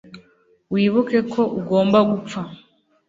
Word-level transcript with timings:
wibuke 0.73 1.19
ko 1.33 1.41
ugomba 1.59 1.97
gupfa 2.11 2.39